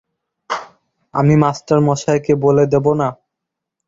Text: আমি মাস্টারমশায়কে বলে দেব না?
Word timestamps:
আমি 1.13 1.33
মাস্টারমশায়কে 1.43 2.33
বলে 2.43 2.63
দেব 2.73 2.85
না? 2.93 3.07